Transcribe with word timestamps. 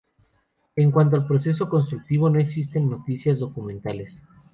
En 0.75 0.89
cuanto 0.89 1.15
al 1.15 1.27
proceso 1.27 1.69
constructivo, 1.69 2.27
no 2.27 2.39
existen 2.39 2.89
noticias 2.89 3.37
documentales. 3.37 4.19